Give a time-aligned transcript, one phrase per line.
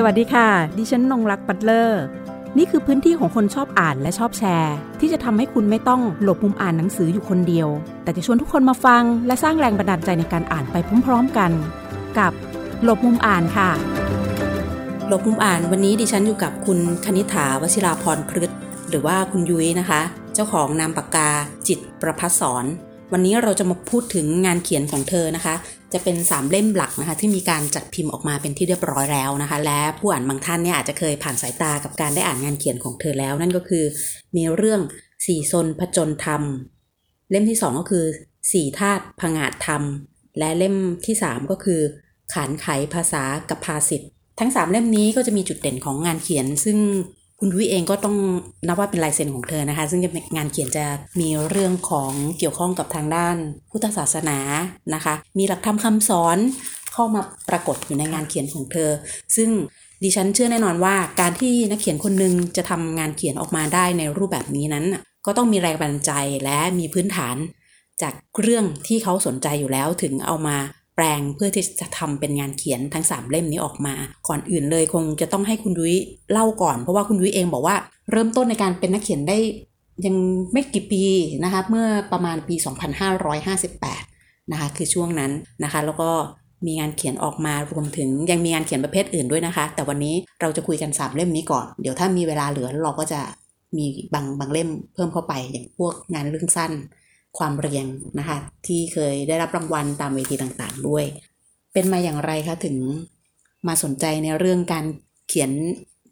[0.00, 0.48] สวัสดีค่ะ
[0.78, 2.02] ดิฉันนงรักปัตเลอร์
[2.58, 7.68] นี่คือพื้นที่ของคนชอบอ่านและชอบแชร์ ที่จะทำให้คุณไม่ต้องหลบมุมอ่านหนังสืออยู่คนเดียว
[8.02, 11.50] แต่จะชวนทุกคนมาฟัง และสร้างแรงบันดาลใจในการอ่านไปพร้อมๆกัน
[12.18, 12.32] กับ
[12.84, 13.70] หลบมุมอ่านค่ะ
[15.08, 18.50] หลบมุมอ่านวันนี้ดิฉันอยู่กับคุณคณิ t าวชิราพรพฤษ
[18.88, 20.00] หรือว่าคุณยุ้ยนะคะ
[20.34, 21.30] เจ้าของนามปากกา
[21.68, 22.64] จิตประพัสสอน
[23.12, 25.54] วันนี้เราจะมาพูดถึงงานเขียนของเธอนะคะ
[25.92, 33.84] จะเป็น 3 เล่มหลักนะคะ ที่มีการจัดพิมพ์ออกมาเป็นที่เรียบร้อยแล้วนะคะ และผู้อ่านบางท่านเนี่ยอาจจะเคยผ่านสายตากับการได้อ่านงานเขียนของเธอแล้ว นั่นก็คือ
[34.36, 34.80] มีเรื่อง
[35.26, 36.42] สี่ซนผจญธรรม
[37.30, 38.04] เล่มที่ 2 ก็คือ
[38.52, 39.82] สี่ธาตุผงาดธรรม
[40.38, 40.74] และเล่ม
[41.06, 41.80] ที่ 3 ก็คือ
[42.32, 46.78] ขานไขภาษากับภาสิทธ์ทั้ง 3 เล่มนี้ก็จะมีจุดเด่นของงานเขียน ซึ่ง
[47.40, 48.16] คุณวิเองก็ต้อง
[48.66, 50.00] นับว่าเป็นลายเซ็นของเธอนะคะ ซึ่ง
[50.36, 50.84] งานเขียนจะ
[51.20, 53.36] มีเรื่องของเกี่ยวข้องกับทางด้าน
[53.70, 54.38] พุทธศาสนา
[54.94, 56.38] นะคะ มีหลักธรรมคาสอน
[56.92, 58.90] เข้ามาปรากฏอยู่ในงานเขียนของเธอ
[59.36, 59.50] ซึ่ง
[60.02, 64.84] ดิฉันเชื่อแน่นอนว่าการที่นักเขียนคนหนึ่งจะทำงานเขียนออกมาได้ในรูปแบบนี้นั้น
[65.26, 66.12] ก็ต้องมีแรงบันดาลใจ
[66.44, 67.36] และมีพื้นฐาน
[68.02, 70.56] จากเรื่องที่เขาสนใจอยู่แล้วถึงเอามา
[70.98, 73.94] แปลงเพื่อที่จะทำเป็นงานเขียนทั้ง 3 เล่มนี้ออกมา
[74.28, 75.94] ก่อนอื่นเลยคงจะต้องให้คุณดุ้ย
[76.32, 77.76] เล่าก่อน เพราะว่าคุณดุ้ยเองบอกว่า
[78.10, 79.38] เริ่มต้นในการเป็นนักเขียนได้
[80.06, 80.16] ยัง
[80.52, 81.04] ไม่กี่ปี
[81.44, 82.54] นะคะเมื่อประมาณปี
[83.32, 85.32] 2558นะคะคือช่วงนั้น
[85.64, 86.10] นะคะแล้วก็
[86.66, 93.20] มีงานเขียนออกมารวมถึงยังมีงานเขียนประเภทอื่นด้วยนะคะ แต่วันนี้เราจะคุยกัน 3 เล่มนี้ก่อน เดี๋ยวถ้ามีเวลาเหลือเราก็จะ
[93.76, 96.72] มีบางบางเล่มเพิ่มเข้าไปอย่างพวกงานเรื่องสั้น
[97.38, 97.86] ความเรียง
[98.18, 101.04] นะคะ ที่เคยได้รับรางวัลตามเวทีต่างๆด้วย
[101.72, 102.76] เป็นมาอย่างไรคะถึง
[103.66, 104.84] มาสนใจในเรื่องการ
[105.28, 105.50] เขียน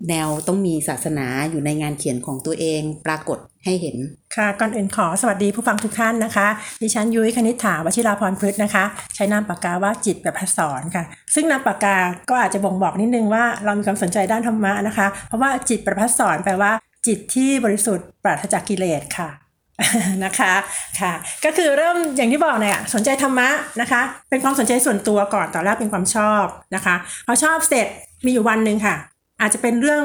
[0.09, 3.97] แนวต้องมีศาสนาอยู่ในงานเขียนของตัวเองปรากฏให้เห็น
[4.37, 6.47] ค่ะก่อนอื่นขอสวัสดีผู้ฟังทุกท่านนะคะ
[6.83, 11.97] ดิฉันยุ้ยคณิษฐาวชิราพรพฤษนะคะ ใช้นามปากกาว่าจิตแบบพัสอนค่ะ ซึ่งนามปากกา
[12.31, 16.73] ก็อาจจะบ่งบอกนิดนึงว่าเรามีความสนใจด้านธรรมะนะคะ เพราะว่าจิตประพัสสอนแปลว่า
[17.07, 19.29] จิตที่บริสุทธิ์ปราศจากกิเลสค่ะ
[20.25, 20.55] นะคะ
[21.01, 21.13] ค่ะ
[21.45, 23.49] ก็คือเริ่มอย่างที่บอกเนี่ยสนใจธรรมะ
[23.81, 24.01] นะคะ
[24.31, 26.45] เป็นความสนใจส่วนตัวก่อนตอนแรกเป็นความชอบ
[26.75, 26.95] นะคะ
[27.27, 27.87] พอชอบเสร็จ
[28.25, 28.97] มีอยู่วันหนึ่งค่ะ
[29.41, 30.03] อาจจะเป็นเรื่อง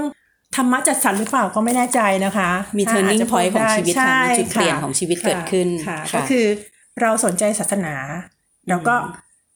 [0.55, 6.45] ธรรมะจัดสรรหรือเปล่าก็ไม่แน่ใจนะคะ มี turning point ของชีวิตค่ะมีจุดเปลี่ยนของชีวิตเกิดขึ้นค่ะก็คือ
[7.01, 7.95] เราสนใจศาสนา
[8.69, 8.95] แล้วก็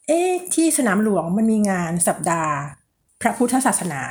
[0.08, 0.22] เอ๊
[0.56, 2.53] ที่สนามหลวงมันมีงานสัปดาห์
[3.22, 4.02] พระพุทธศาสนา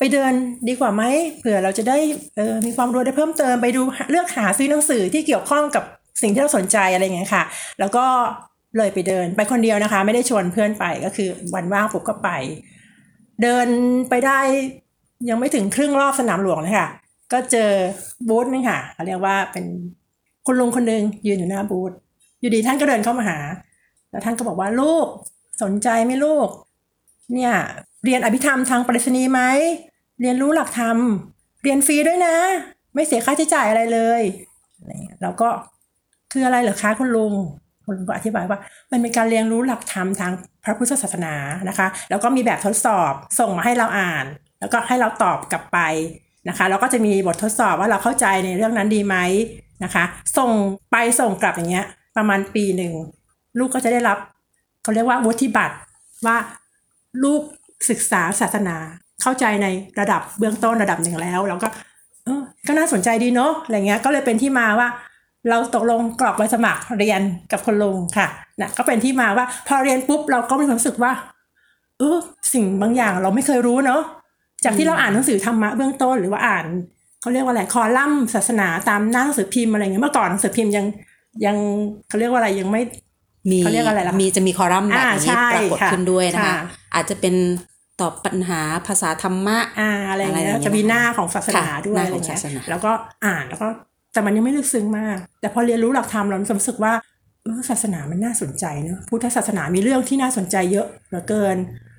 [0.00, 0.32] ไปเดิน
[0.68, 1.02] ดีกว่าไหม
[1.38, 1.98] เผื่อเราจะได้
[2.36, 5.84] เออมีความรู้ได้เพิ่มเติมไปดูเลือกหาซื้อหนังสือที่เกี่ยวข้องกับ
[6.22, 7.44] สิ่งที่เราสนใจอะไรเงี้ยค่ะ
[7.80, 8.04] แล้วก็
[8.78, 12.28] เลยไปเดินไปคนเดียวนะคะ ไม่ได้ชวนเพื่อนไปก็คือวันว่างปุ๊บก็ไป
[13.42, 13.68] เดิน
[14.10, 14.40] ไปได้
[15.28, 16.88] ยังไม่ถึงครึ่งรอบสนามหลวงเลยค่ะ
[17.32, 17.70] ก็เจอ
[18.28, 19.64] บูธนึงค่ะเขาเรียกว่าเป็น
[20.46, 21.92] คุณลุงคนหนึ่งยืนอยู่หน้าบูธ
[22.40, 23.38] อยู่ดีท่านก็เดินเข้ามาหา
[24.10, 25.06] แล้วท่านก็บอกว่าลูก
[25.62, 26.48] สนใจไหมลูก
[27.34, 27.52] เนี่ย
[28.04, 29.40] เรียนอภิธรรมทางปริศนีไหม
[30.20, 30.98] เรียนรู้หลักธรรม
[31.62, 32.34] เรียนฟรีด้วยนะ
[32.94, 34.22] ไม่เสียค่าใช้จ่ายอะไรเลย
[35.22, 35.48] แล้วก็
[36.32, 37.34] คืออะไรเหรอคะคุณลุง
[37.84, 38.58] คุณลุงก็อธิบายว่า
[38.90, 40.32] มันเป็นการเรียนรู้หลักธรรมทาง
[40.64, 41.34] พระพุทธศาสนา
[41.68, 44.24] นะคะ แล้วก็มีแบบทดสอบส่งมาให้เราอ่าน
[44.60, 45.78] แล้วก็ให้เราตอบกลับไป
[46.48, 49.16] นะคะ แล้วก็จะมีบททดสอบว่าเราเข้าใจในเรื่องนั้นดีไหม
[49.84, 50.04] นะคะ
[50.38, 50.50] ส่ง
[50.90, 52.92] ไปส่งกลับอย่างเงี้ย ประมาณปีหนึ่ง
[53.58, 54.18] ลูกก็จะได้รับ
[54.82, 55.76] เขาเรียกว่าวุฒิบัตร
[56.26, 56.36] ว่า
[57.22, 57.42] ลูก
[57.90, 58.76] ศึกษาศาสนา
[59.22, 59.66] เข้าใจใน
[60.00, 61.68] ระดับเบื้องต้นระดับหนึ่งแล้วแล้วก็
[62.24, 64.88] เออก็น่าสนใจดีเนาะอะไรเงี้ยก็เลยเป็นที่มาว่า
[65.48, 67.20] เราตกลงกรอกใบสมัครเรียน
[67.52, 68.28] กับคนลุงค่ะ
[68.60, 71.12] นะก็เป็นที่มาว่า พอเรียนปุ๊บเราก็มีความรู้สึกว่า
[71.98, 72.18] เออ
[72.52, 74.00] สิ่งบางอย่างเราไม่เคยรู้เนาะ
[74.64, 76.64] จากที่เราอ่านหนังสือธรรมะเบื้องต้นหรือว่าอ่าน
[77.20, 80.86] เขาเรียกว่าอะไรคอลัมน์ศาสนาตามหน้าหนังสือพิมพ์อะไรเงี้ยเมื่อก่อนหนังสือพิมพ์ยัง
[81.46, 81.56] ยัง
[82.08, 82.82] เขาเรียกว่าอะไรยังไม่
[83.50, 86.56] มีเขาเรียกอะไรล่ะมีจะมีคอลัมน์แบบนี้ปรากฏขึ้นด้วยนะคะ
[86.94, 87.34] อาจจะเป็น
[88.00, 92.40] ตอบปัญหาภาษาธรรมะอ่าอะไรเงี้ยจะมีหน้าของศาสนาด้วยอะไรเงี้ย
[92.70, 92.92] แล้วก็
[93.24, 93.68] อ่านแล้วก็
[94.12, 96.92] แต่มันยังไม่ลึกซึ้งมาก แต่พอเรียนรู้หลักธรรมเรารู้สึกว่า
[97.70, 101.56] ศาสนามันน่าสนใจเนอะพุทธศาสนามีเรื่องที่น่าสนใจเยอะเหลือเกิน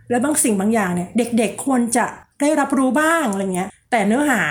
[0.10, 2.06] แล้วบางสิ่งบางอย่างเนี่ย เด็กๆควรจะ
[2.42, 4.44] ได้รับรู้บ้างอะไรเงี้ย แต่เนื้อหา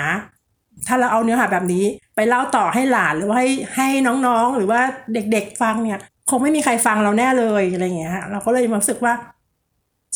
[0.87, 1.83] ถ้าเราเอาเนื้อหาแบบนี้
[2.15, 3.87] ไปเล่าต่อให้หลานหรือว่าให้ให้
[4.27, 4.81] น้องๆ หรือว่า
[5.13, 5.99] เด็กๆฟังเนี่ย
[6.29, 9.13] คงไม่มีใครฟังเราแน่เลยอะไรเงี้ยเราก็เลยรู้สึกว่า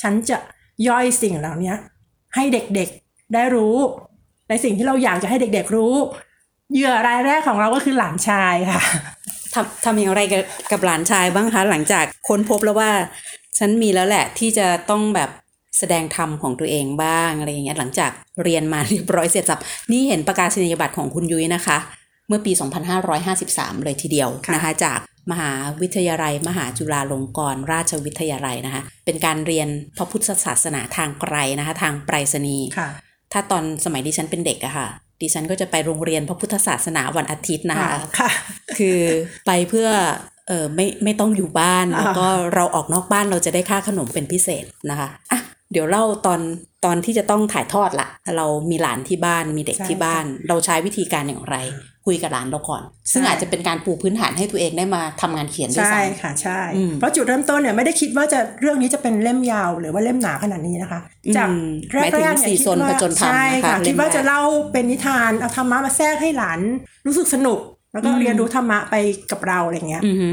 [0.01, 0.37] ฉันจะ
[0.87, 1.73] ย่อยสิ่งเหล่านี้
[2.35, 3.75] ให้เด็กๆได้รู้
[4.49, 5.95] ในสิ่งที่เราอยากจะให้เด็กๆรู้
[6.73, 8.81] เหยื่อรายแรกของเราก็คือหลานชายค่ะ
[9.53, 10.21] ทำทำอย่างไร
[10.71, 12.91] กับหลานชายบ้างคะหลังจากค้นพบแล้วว่า
[13.57, 15.29] ฉันมีแล้วแหละที่จะต้องแบบ
[15.79, 18.11] แสดงธรรมของตัวเองบ้างอะไรอย่างเงี้ยหลังจาก
[18.43, 19.59] เรียนมาเรียบร้อยเสร็จสับ
[19.91, 21.77] นี่เห็นประกาศนียบัตรของคุณยุ้ยนะคะ
[22.27, 22.51] เมื่อปี
[23.17, 24.99] 2553 เลยทีเดียวนะคะ จาก
[25.31, 25.51] มหา
[25.81, 29.67] วิทยาลัย มหาจุฬาลงกรณราชวิทยาลัยนะคะ เป็นการเรียน
[29.97, 32.89] พระพุทธศาสนาทางไกลนะคะ ทางไปรษณีย์ค่ะ
[33.33, 34.87] ถ้าตอนสมัยดิฉันเป็นเด็กอะค่ะ
[35.21, 38.29] ดิฉันก็จะไปโรงเรียนพระพุทธศาสนาวันอาทิตย์นะคะค่ะ
[38.77, 38.99] คือ
[39.47, 39.89] ไปเพื่อ
[40.47, 45.39] เออไม่ไม่ต้องอยู่บ้านอ่าแล้วก็เราออกนอกบ้านเราจะได้ค่าขนมเป็นพิเศษนะคะอะ
[45.71, 46.39] เดี๋ยวเล่าตอน
[46.85, 51.57] ตอนที่จะต้องถ่ายทอดละเรามีหลานที่บ้านมีเด็กที่บ้าน เราใช้วิธีการอย่างไร
[52.05, 60.99] คุยกับหลานเราก่อน ซึ่งอาจจะเป็นการปูพื้นฐานให้ตัวเองได้มาทำงานเขียนด้วยใช่ซ้ำค่ะใช่อืมเพราะจุดเริ่มต้นเนี่ยไม่ได้คิดว่าจะเรื่องนี้จะเป็นเล่มยาวหรือว่าเล่มหนาขนาดนี้นะคะ
[61.37, 64.41] จากอืมแรหมายถึงกๆเนี่ยสี่คิดซนว่าผจญภัณฑ์ใช่นะคะค่ะเล่มคิดว่าแรกจะเล่า
[64.71, 66.59] เป็นนิทานเอาธรรมะมาแทรกให้หลาน
[67.07, 67.59] รู้สึกสนุก
[67.93, 68.95] แล้วก็อืมเรียนรู้ธรรมะไป
[69.31, 70.29] กับเราอะไรเงี้ยอือฮึ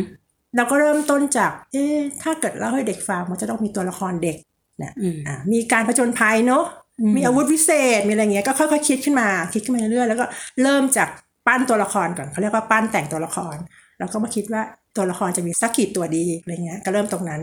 [0.57, 4.37] เราก็เริ่มต้นจาก เอ๊ะ ถ้าเกิดเล่าให้เด็กฟังมันจะต้องมีตัวละครเด็ก
[4.83, 6.65] เนี่ยอืมอะมีการผจญภัยเนอะ
[7.01, 10.25] อืมมีอาวุธวิเศษมีอะไรเงี้ยก็ค่อยๆคิดขึ้นมาคิดขึ้นมาเรื่อยๆแล้วก็
[10.63, 11.09] เริ่มจาก
[11.47, 13.57] ปั้นตัวละครก่อนเขาเรียกว่าปั้นแต่งตัวละคร
[13.99, 14.63] แล้วก็มาคิดว่า
[14.97, 17.41] ตัวละครจะมีสักกี่ตัวดีอะไรเงี้ยก็เริ่มตรงนั้น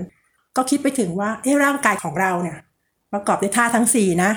[0.58, 2.58] ก็คิดไปถึงว่าเอ๊ะร่างกายของเราเนี่ย
[3.14, 4.32] ประกอบด้วยธาตุทั้งสี่นะ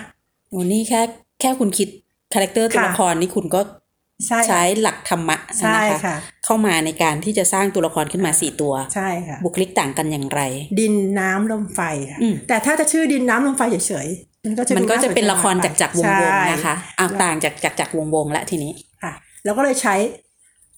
[0.49, 1.01] โอ้นี่แค่
[1.41, 1.89] แค่คุณคิด
[2.33, 3.61] character ตัวค่ะละครนี่คุณก็
[4.27, 10.41] ใช่ใช้หลักธรรมะใช่นะคะค่ะ เข้ามาในการที่จะสร้างตัวละครขึ้นมาสี่ตัว ใช่ค่ะ บุคลิกต่างกันอย่างไร
[10.81, 11.81] ดินน้ำลมไฟ
[12.11, 13.77] ค่ะอืมแต่ถ้าจะชื่อดินน้ำลมไฟเฉ
[14.07, 18.73] ยๆมันก็จะมันก็จะเป็นดูละครจักรๆวงศ์ใช่วงศ์นะคะเอาต่างจากจักรๆวงศ์ๆและทีนี้
[19.03, 19.13] ค่ะ
[19.45, 19.95] เราก็เลยใช้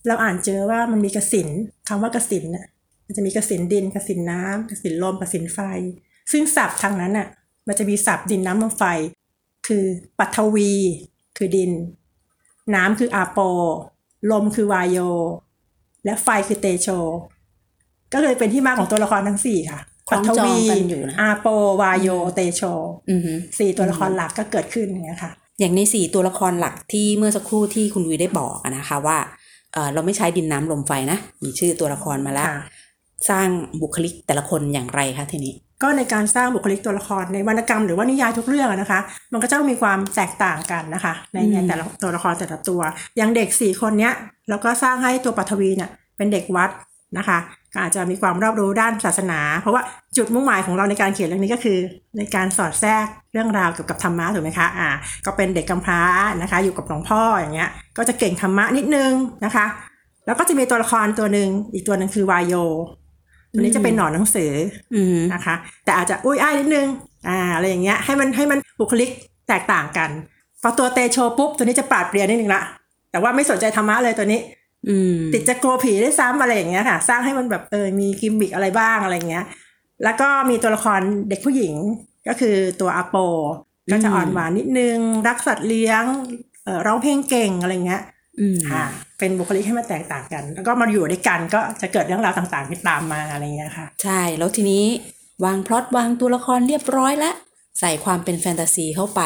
[0.06, 1.48] เราอ่านเจอว่ามันมีกสิณ
[1.88, 2.66] คำว่ากสิณน่ะ
[3.06, 5.58] มันจะมีกสิณดินกสิณน้ำกสิณลมกสิณไฟ
[6.32, 7.26] ซึ่งศัพท์ทางนั้นน่ะ
[7.66, 8.84] มันจะมีศัพท์ดินน้ำลมไฟ
[9.66, 9.84] คือ
[10.18, 10.72] ปัทวี
[11.36, 11.70] คือดิน
[12.74, 13.38] น้ำคืออาโป
[14.30, 14.98] ลมคือวายโย
[16.04, 16.88] และไฟคือเตโช
[18.12, 21.46] ก็เลยเป็นที่มาของตัวละครทั้งสี่ค่ะคล้ปัองทจองวีกันอยู่นะอาโป
[21.80, 22.62] วายโย เตโช
[23.10, 29.18] อือฮึสี่ตัวละครหลักก็เกิดขึ้นอย่างเงี้ยค่ะ อย่างในสี่ตัวละครหลักที่เมื่อสักครู่ที่คุณวีได้บอกอะนะคะว่า
[29.72, 32.62] เออเราไม่ใช้ดินน้ำลมไฟนะ มีชื่อตัวละครมาแล้วค่ะ
[33.30, 33.48] สร้าง
[33.80, 39.00] บุคลิกแต่ละคนอย่างไรคะทีนี้ ก็ในการสร้างบุคลิกตัวละครในวรรณกรรมหรือว่านิยายทุกเรื่องอะนะคะ
[39.32, 42.80] มันก็จะต้องมีความแตกต่างกันนะคะ ในในอืมแต่ละตัวละครแต่ละตัว
[43.16, 44.12] อย่างเด็กสี่คนเนี้ย
[44.48, 46.70] เราก็สร้างให้ตัวปัทวีเนี่ยเป็นเด็กวัด
[47.18, 47.38] นะคะ
[47.72, 49.82] ก็อาจจะมีความรอบรู้ด้านศาสนา เพราะว่า
[50.16, 51.78] จุดมุ่งหมายของเราในการเขียนเรื่องนี้ก็คือ
[52.18, 54.88] ในการสอดแทรกเรื่องราวเกี่ยวกับธรรมะถูกไหมคะอ่า
[55.26, 56.00] ก็เป็นเด็กกำพร้า
[56.42, 59.12] นะคะอยู่กับหลวงพ่ออย่างเงี้ยก็จะเก่งธรรมะนิดนึง
[59.44, 59.66] นะคะ
[60.26, 62.54] แล้วก็จะมีตัวละครตัวหนึ่งอีกตัวหนึ่งคือวายโย
[63.54, 64.52] ตัวนี้จะเป็นหนอนหนังสือ
[64.94, 65.54] อือฮึนะคะ
[65.84, 66.86] แต่อาจจะอุ้ยอ้ายนิดนึง
[67.28, 69.10] อ่าอะไรอย่างเงี้ยให้มันให้มันบุคลิก
[69.48, 70.10] แตกต่างกัน
[70.62, 72.62] พอตัวเตโชปุ๊บตัวนี้จะปราดเปรียวนิดนึงละ
[73.10, 74.40] แต่ว่าไม่สนใจธรรมะเลยตัวนี้
[74.88, 79.44] อืมติดจะกลัวผีได้วยซ้ำอะไรอย่างเงี้ยค่ะ สร้างให้มันแบบเออมีกิมมิกอะไรบ้างอะไรอย่างเงี้ย
[80.04, 81.74] แล้วก็มีตัวละครเด็กผู้หญิง
[82.28, 83.16] ก็คือตัวอาโป
[83.92, 84.98] ก็จะอ่อนหวานนิดนึง
[85.28, 86.04] รักสัตว์เลี้ยง
[86.64, 88.13] เออร้องเพลงเก่งอะไรเงี้ยอืมค่ะ
[89.18, 94.84] เป็นบุคลิกให้มันแตกต่างกัน แล้วก็มาอยู่ด้วยกันก็จะเกิดเรื่องราวต่างๆที่ตามมาอะไรเงี้ยค่ะ ใช่แล้วทีนี้
[95.44, 97.34] วางพล็อตวางตัวละครเรียบร้อยแล้ว
[97.80, 99.22] ใส่ความเป็นแฟนตาซีเข้าไป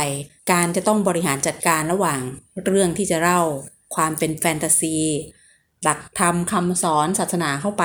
[0.52, 2.20] การจะต้องบริหารจัดการระหว่าง
[2.66, 3.40] เรื่องที่จะเล่า
[3.94, 4.96] ความเป็นแฟนตาซี
[5.82, 7.84] หลักธรรมคำสอนศาสนาเข้าไป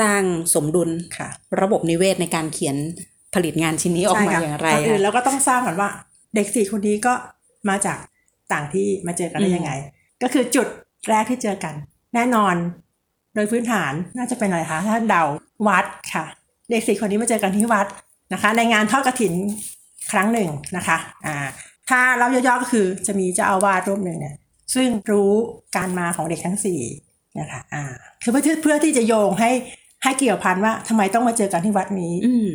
[0.00, 0.22] สร้าง
[0.54, 1.28] สมดุลค่ะ
[1.60, 2.76] ระบบนิเวศในการเขียน
[3.34, 5.88] ผลิตงานชิ้นนี้ออกมาใช่ค่ะอย่างไรก่อนอื่นอะเราก็ต้องสร้างก่อนว่า
[6.34, 7.14] เด็กสี่คนนี้ก็
[7.68, 7.98] มาจาก
[8.52, 9.72] ต่างที่มาเจอกันได้อืมยังไง
[10.22, 10.66] ก็คือจุด
[11.08, 11.74] แรกที่เจอกัน
[12.14, 12.54] แน่นอน
[13.34, 15.22] โดยพื้นฐานน่าจะเป็นอะไรคะถ้าเดา
[15.68, 16.24] วัดค่ะ
[16.70, 17.86] เด็กสี่คนนี้มาเจอกันที่วัด
[18.32, 19.32] นะคะ ในงานทอดกระถิน
[20.12, 21.36] ครั้งหนึ่งนะคะอ่า
[21.88, 24.34] ถ้าเราย่อๆก็คือจะมีเจ้าอาวาสรูปหนึ่งเนี่ย
[24.74, 25.32] ซึ่งรู้
[25.76, 26.80] การมาของเด็กทั้งสี่
[27.40, 27.84] นะคะอ่า
[28.22, 29.50] คือเพื่อที่เพื่อที่จะโยงให้
[30.02, 32.48] ให้เกี่ยวพันว่าทำไมต้องมาเจอกันที่วัดนี้ อืม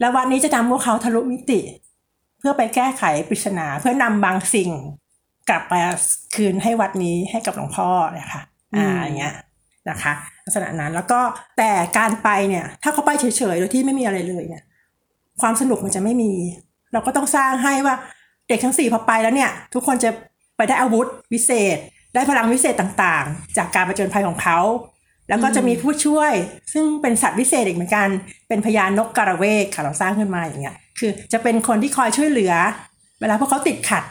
[0.00, 1.60] แล้ววันนี้จะนำพวกเขาทะลุมิติ
[2.38, 4.70] เพื่อไปแก้ไขปริศนาเพื่อนำบางสิ่ง
[5.48, 5.82] กลับมา
[6.36, 8.42] คืนให้วัดนี้ให้กับหลวงพ่อนะคะ
[8.76, 9.34] อ่าอืมอย่างเงี้ย
[9.90, 10.12] นะคะ
[10.44, 11.20] ลักษณะนั้นแล้วก็
[11.58, 14.62] แต่การไปเนี่ย ถ้าเขาไปเฉยๆโดยที่ไม่มีอะไรเลยเนี่ย
[15.40, 16.32] ความสนุกมันจะไม่มี
[16.92, 17.94] เราก็ต้องสร้างให้ว่า
[18.48, 20.10] เด็กทั้งสี่พอไปแล้วเนี่ย ทุกคนจะ
[20.56, 21.78] ไปได้อาวุธวิเศษ
[22.14, 24.58] ได้พลังวิเศษต่างๆ จากการประจนภัยของเขา
[25.28, 26.32] แล้วก็จะมีผู้ช่วย
[26.72, 28.08] ซึ่งเป็นสัตว์วิเศษอีกเหมือนกัน
[28.48, 32.52] เป็นพญานกกระเวกค่ะเราสร้างขึ้นมาอย่างเงี้ยคือจะเป็นคนที่คอยช่วยเหลือ
[33.20, 34.04] เวลาพวกเขาติดขัด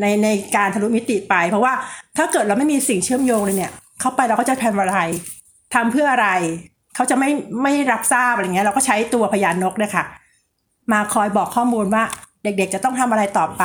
[0.00, 1.72] ในในการทะลุมิติไป เพราะว่า
[2.16, 4.98] ถ้าเกิดเราไม่มีสิ่งเชื่อมโยงเลยเนี่ยเข้าไปเราก็จะทำอะไร
[5.74, 6.28] ทำเพื่ออะไร
[6.94, 7.30] เขาจะไม่
[7.62, 10.04] ไม่รับทราบอะไรเงี้ย เราก็ใช้ตัวพญานนกเนี่ยค่ะ
[10.92, 12.02] มาคอยบอกข้อมูลว่า
[12.44, 13.64] เด็กๆจะต้องทำอะไรต่อไป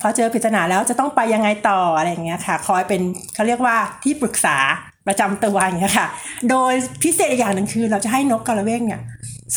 [0.00, 3.00] พอเจอปริศนาแล้วจะต้องไปยังไงต่ออะไรเงี้ยค่ะ คอยเป็น
[3.34, 4.56] เขาเรียกว่าที่ปรึกษา
[5.06, 6.08] ประจำตัวอย่างเงี้ยค่ะ
[6.50, 9.00] โดยพิเศษอีกอย่างหนึ่งคือ เราจะให้นกกระเวกเนี่ย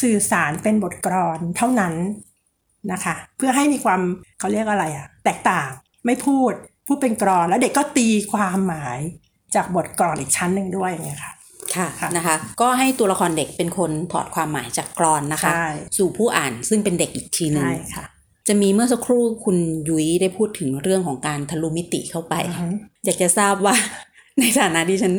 [0.01, 1.93] สื่อสารเป็นบทกลอนเท่านั้น
[2.91, 4.01] นะคะ เพื่อให้มีความ
[4.39, 5.69] เขาเรียกอะไรอะแตกต่าง
[6.05, 6.53] ไม่พูด
[6.87, 8.99] พูดเป็นกรอนแล้วเด็กก็ตีความหมาย
[9.55, 11.33] จากบทกลอนอีกชั้นหนึ่งด้วยอย่างเงี้ยค่ะ
[11.75, 18.05] ค่ะค่ะนะคะ ก็ให้ตัวละครเด็กเป็นคนถอดความหมายจากกรอนนะคะใช่สู่ผู้อ่านซึ่งเป็นเด็กอีกทีหนึ่งใช่ค่ะ
[18.47, 19.57] จะมีเมื่อสักครู่คุณ
[19.89, 22.67] ยุ้ยได้พูดถึงเรื่องของการทะลุมิติเข้าไปอือฮึ
[23.05, 23.75] อยากจะทราบว่า
[24.39, 25.13] ในฐานะที่ฉัน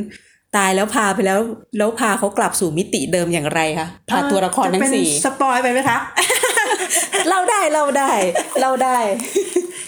[0.57, 1.41] ตายแล้วพาไปแล้ว
[1.79, 5.99] แล้วพาเขากลับสู่มิติเดิมอย่างไรคะพาตัวละครทั้งสี่จะเป็นสปอยไปไหมคะ
[7.29, 8.11] เล่าได้เล่าได้
[8.61, 8.97] เล่าได้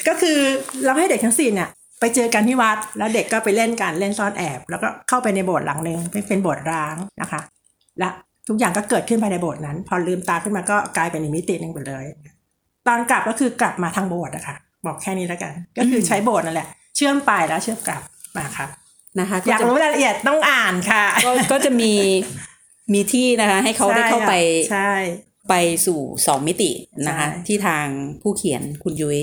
[0.08, 0.38] ก็คือ
[0.84, 1.70] เราให้เด็กทั้งสี่เนี่ย
[2.00, 7.40] ไปเจอกันที่วัดแล้วเด็กก็ไปเล่นกันเล่นซ่อนแอบ แล้วก็เข้าไปในโบสถ์หลังหนึ่งเป็นเป็นโบสถ์ร้างนะคะ
[7.98, 8.08] และ
[8.48, 12.04] ทุกอย่างก็เกิดขึ้นภายในโบสถ์นั้น พอลืมตาขึ้นมาก็กลายเป็นอีกมิติหนึ่งไปเลย
[12.86, 18.02] ตอนกลับก็คือกลับมาทางโบสถ์อะค่ะบอกแค่นี้แล้วกัน ก็คือใช้โบสถ์นั่นแหละ เชื่อมไปแล้วเชื่อมกลับ
[18.36, 18.66] มาค่ะ
[19.20, 21.92] นะคะอยากจะรู้รายละเอียดต้องอ่านค่ะก็ก็จะมี
[22.92, 24.32] มีที่นะคะ ให้เขาได้เข้าไป
[24.70, 24.92] ใช่
[25.48, 25.54] ไป
[25.86, 26.70] สู่สองมิติ
[27.06, 27.86] นะคะใช่ที่ทาง
[28.22, 29.20] ผู้เขียนคุณยุ้ย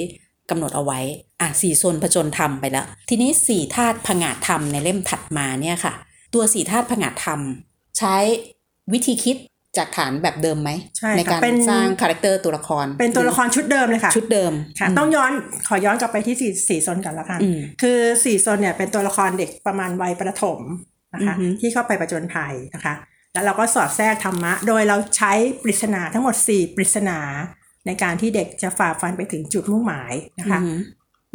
[0.49, 0.99] กำหนดเอาไว้
[1.41, 5.93] อะสี่โซนผจญธรรมไปแล้ว ทีนี้สี่ธาตุผงาดธรรมในเล่มถัดมาเนี่ยค่ะ
[6.33, 7.39] ตัวสี่ธาตุผงาดธรรม
[7.99, 8.15] ใช้
[8.93, 9.37] วิธีคิด
[9.77, 15.31] จากฐานแบบเดิมไหมใช่ค่ะในการเป็นสร้างค character ตัวละคร เป็นตัวละครชุดเดิมเลยค่ะ ชุดเดิมค่ะ ต้องย้อน
[15.67, 20.59] ขอย้อนกลับไปที่สี่สี่โซนกันละกันอืมคือสี่โซนเนี่ยเป็นตัวละครเด็กประมาณวัยประถม
[21.13, 22.93] นะคะอือฮึที่เข้าไปประจนภัยนะคะ
[23.33, 25.31] แล้วเราก็สอดแทรกธรรมะ โดยเราใช้
[25.63, 27.19] ปริศนาทั้งหมด 4 ปริศนา
[27.85, 30.65] ในการที่เด็กจะฝ่าฟันไปถึงจุดมุ่งหมายนะคะอ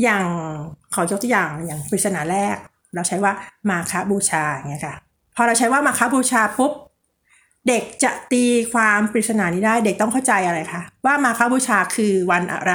[0.02, 0.24] อย่าง
[0.94, 2.56] ขอยกตัวอย่างอย่างปริศนาแรก
[2.94, 3.32] เราใช้ว่า
[3.70, 4.96] มาคบูชาอย่างเงี้ยค่ะ
[5.36, 6.72] พอเราใช้ว่ามาคบูชาปุ๊บ
[7.68, 12.74] เด็กจะตีความปริศนานี้ได้เด็กต้องเข้าใจอะไรคะว่ามาคบูชาคือวันอะไร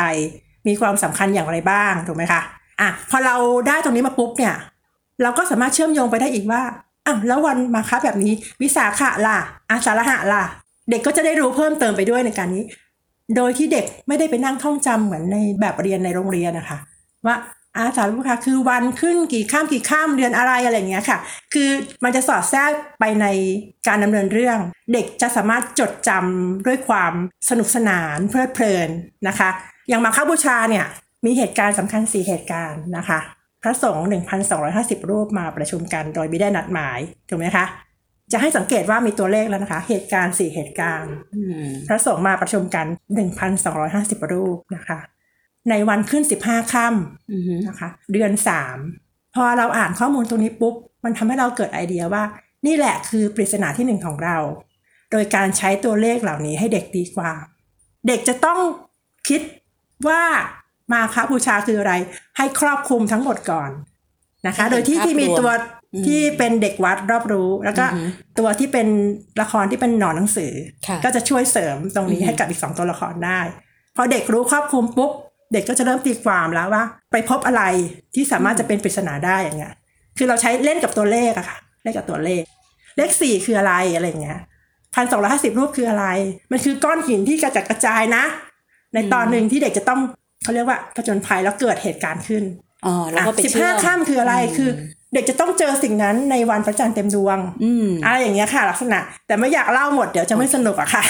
[0.68, 2.42] มีความสำคัญอย่างไรบ้างถูกไหมคะ
[2.82, 3.36] อะพอเรา
[3.68, 4.56] ได้ตรงนี้มาปุ๊บเนี่ย
[5.22, 6.62] เราก็สามารถเชื่อมโยงไปได้อีกว่า
[7.06, 9.38] อะแล้ววันมาคะแบบนี้วิสาขะล่ะ
[9.72, 10.44] อาสาฬหะล่ะ
[10.90, 12.64] เด็กก็จะได้รู้เพิ่มเติมไปด้วยในการนี้
[13.36, 16.78] โดยที่เด็กไม่ได้ไปนั่งท่องจำเหมือนในแบบเรียนในโรงเรียนนะคะ
[17.26, 17.36] ว่า
[17.78, 21.18] อาสาฬหะคือวันขึ้นกี่ข้ามกี่ข้ามเดือนอะไรอะไรอย่างเงี้ยค่ะ
[21.54, 21.70] คือ
[22.04, 23.26] มันจะสอดแทรกไปใน
[23.88, 24.60] การดำเนินเรื่อง
[24.94, 27.14] เด็กจะสามารถจดจำด้วยความ
[27.50, 28.90] สนุกสนานเพลิดเพลิน
[29.28, 29.50] นะคะ
[29.90, 30.86] อย่างมาคบูชาเนี่ย
[31.26, 33.20] มีเหตุการณ์สำคัญสี่เหตุการณ์นะคะ
[33.64, 34.06] พระสงฆ์
[34.58, 37.66] 1,250 รูปมาประชุมกันโดยไม่ได้นัดหมายถูกไหมคะ
[38.32, 42.86] จะให้สังเกตว่ามีตัวเลขแล้วนะคะ เหตุการณ์สี่เหตุการณ์อืมพระสงฆ์มาประชุมกัน
[43.60, 45.00] 1,250 รูปนะคะ
[45.70, 46.86] ในวันขึ้น 15ค่
[47.32, 48.32] อืมำนะคะ เดือน
[48.84, 52.24] 3 พอเราอ่านข้อมูลตรงนี้ปุ๊บ มันทำให้เราเกิดไอเดียว่า
[52.66, 54.38] นี่แหละคือปริศนาที่หนึ่งของเรา
[55.12, 57.44] โดยการใช้ตัวเลขเหล่านี้ให้เด็กตีความ
[58.08, 58.60] เด็กจะต้อง
[59.30, 59.42] คิด
[60.08, 60.24] ว่า
[60.92, 61.94] มาคบูชาคืออะไร
[62.38, 63.70] ให้ครอบคลุมทั้งหมดก่อน
[64.48, 65.50] นะคะ โดยที่ที่มีตัว
[66.08, 68.08] ที่เป็นเด็กวัดรอบรู้ แล้วก็อือฮึ
[68.40, 68.88] ตัวที่เป็น
[69.42, 70.54] ละครที่เป็นหนอนหนังสือ
[70.88, 73.40] ค่ะก็จะช่วยเสริมตรงนี้อือฮึให้กับอีกสองตัวละครได้
[73.96, 75.12] พอเด็กรู้ครอบคลุมปุ๊บ
[75.54, 77.64] เด็กก็จะเริ่มตีความแล้วว่า ไปพบอะไร
[78.16, 79.74] ที่สามารถจะเป็นปริศนาได้อย่างเงี้ย
[80.18, 82.42] คือเราใช้เล่นกับตัวเลขอะค่ะ เล่นกับตัวเลข
[82.98, 84.40] เลขสี่คืออะไรอะไรอย่างเงี้ย
[84.96, 86.06] พันสองร้อยห้าสิบรูปคืออะไร
[86.52, 88.24] มันคือก้อนหินที่กระจัดกระจายนะ
[88.94, 90.00] ในตอนหนึ่งที่เด็กจะต้อง
[90.44, 92.44] เขาเรียกว่าผจญภัยแล้วเกิดเหตุการณ์ขึ้น
[92.86, 94.70] อ๋อแล้วก็ไปสิบเชื่ห้าอมค่ำคืออะไรคือ
[95.14, 101.04] เด็กจะต้องเจอสิ่งนั้นในวันพระจันทร์เต็มดวงอืมอะไรอย่างเงี้ยค่ะ ลักษณะ แต่ไม่อยากเล่าหมดเดี๋ยวจะไม่สนุกอะค่ะ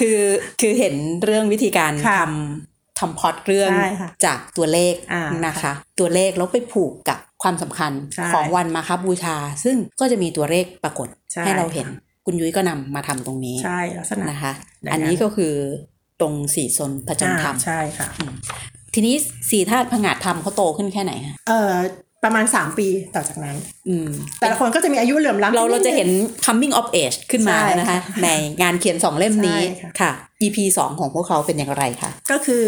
[0.00, 0.20] คือ
[0.60, 11.86] คือเห็นเรื่องวิธีการค่ะทำทำพล็อตเรื่องใช่ค่ะจากตัวเลขอ่านะคะ ตัวเลขแล้วไปผูกกับความสำคัญใช่ของวันมาคบูชา ซึ่งก็จะมีตัวเลขปรากฏใช่ให้เราเห็น
[12.26, 15.54] คุณยุ้ยก็นำมาทำตรงนี้ใช่ลักษณะนะคะอย่างนั้นอันนี้ก็คือ
[16.22, 18.08] ตรงสี่ซนผจญธรรมอ่าใช่ค่ะ
[18.94, 19.14] ทีนี้
[19.50, 21.72] สี่ธาตุผงาดธรรมเขาโตขึ้นแค่ไหนคะเอ่อ
[22.24, 23.56] ประมาณสามปีต่อจากนั้น
[23.88, 24.08] อืม
[24.40, 26.08] แต่ละคนก็จะมีอายุเหลื่อมล้ำเราเราดงจะเห็น
[26.46, 28.28] coming of age ขึ้นมาใช่นะคะค่ะใน
[28.62, 30.12] งานเขียนสองเล่มนี้ใช่ค่ะค่ะ
[30.42, 32.64] EP สองของพวกเขาเป็นอย่างไรคะ ก็คือ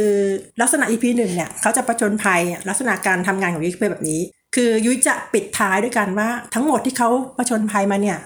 [0.60, 4.20] ลักษณะ EP หนึ่งเนี่ยเขาจะประจนภัยอะลักษณะการทำงานของยุ้ยเป็นแบบนี้
[4.54, 7.08] คือยุ้ยจะปิดท้ายด้วยกันว่าทั้งหมดที่เขา
[7.38, 8.18] ประชนภัยมาเนี่ย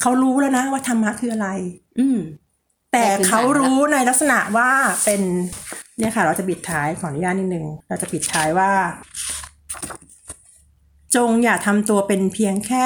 [0.00, 1.48] เขารู้แล้วนะว่าธรรมะคืออะไร
[1.98, 2.18] อืม
[2.92, 4.70] แต่ได้พื้นฐานเขารู้ในลักษณะว่า
[5.04, 5.20] เป็น
[5.98, 8.70] เนี่ยค่ะ เราจะปิดท้ายขออนุญาตนิดนึงเราจะปิดท้ายว่า
[11.16, 12.84] จงอย่าทำตัวเป็นเพียงแค่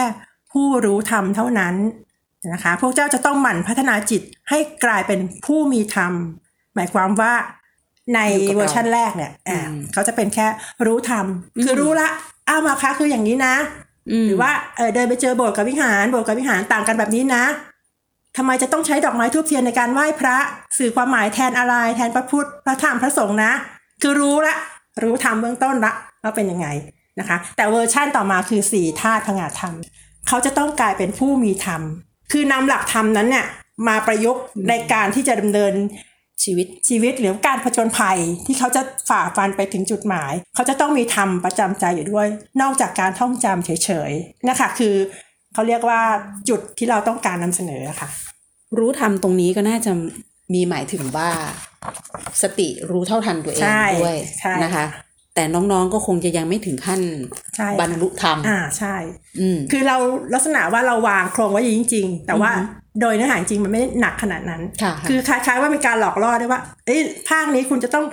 [0.53, 1.75] ผู้รู้ธรรมเท่านั้น
[2.53, 6.13] นะคะ พวกเจ้าจะต้องหมั่นพัฒนาจิตให้กลายเป็นผู้มีธรรม
[6.75, 7.33] หมายความว่า
[8.15, 10.47] ในอยู่กับเราเวอร์ชันแรกเนี่ยอ่าอืมเขาจะเป็นแค่
[10.87, 11.27] รู้ธรรม
[11.65, 12.09] คือมรู้ละ
[12.49, 13.55] อ้าวมาคะคืออย่างนี้นะ
[14.23, 17.45] มหรือว่าเออเดินไปเจอโบสถ์กับวิหารโบสถ์กับวิหารต่างกันแบบนี้นะ
[18.37, 20.37] ทำไมจะต้องใช้ดอกไม้ทูบเทียนในการไหว้พระ
[20.79, 23.53] สื่อความหมายแทนอะไร แทนพระพุทธพระธรรมพระสงฆ์นะ
[24.03, 24.57] คือรู้ละ
[25.03, 26.69] รู้ธรรมเบื้องต้นละว่าเป็นยังไง
[27.19, 29.75] นะคะ แต่เวอร์ชั่นต่อมาคือสี่ธาตุพงาธรรม
[30.29, 31.83] เขาจะต้องกลายเป็นผู้มีธรรม
[32.33, 33.47] คือนำหลักธรรมนั้นเนี่ย
[33.89, 35.75] มาประยุกต์ในการที่จะดำเนิน
[36.45, 42.29] ชีวิตชีวิตหรือการผจญภัยที่เขาจะฝ่าฟันไปถึงจุดหมาย เขาจะต้องมีธรรมประจำใจอยู่ด้วย
[42.61, 44.95] นอกจากการท่องจำเฉยๆนะคะคือ
[45.55, 46.01] เขาเรียกว่า
[46.49, 48.09] จุดที่เราต้องการนำเสนอค่ะ
[48.79, 49.93] รู้ทำตรงนี้ก็น่าจะ
[50.55, 51.29] มีหมายถึงว่า
[52.43, 54.87] สติรู้เท่าทันตัวเองใช่ด้วยใช่นะคะ
[55.35, 57.01] แต่น้องๆ ก็คงจะยังไม่ถึงขั้น
[57.57, 58.95] ใช่บรรลุธรรม อ่าใช่
[59.41, 59.97] อืมคือเรา
[60.35, 68.05] ลักษณะว่าเราวางโครงไว้จริง ๆ แต่ว่าอือฮึโดยเนื้อหาจริงมันไม่ได้หนักขนาดนั้นค่ะคือคล้ายๆว่าเป็นการหลอกล่อด้วยว่า เอ้ยภาคนี้คุณจะต้อง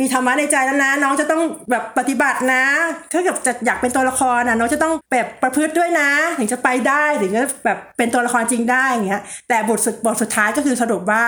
[0.00, 2.64] มีธรรมะในใจแล้วนะ น้องจะต้องแบบปฏิบัตินะ
[3.12, 11.24] ถ้าเกิดจะอยากเป็นตัวละครนะน้องจะต้องแบบประพฤติด้วยนะ ถึงจะไปได้ถึงจะแบบเป็นตัวละครจริงได้อย่างเงี้ยแต่บทสุดบทสุดท้ายก็คือสรุปว่า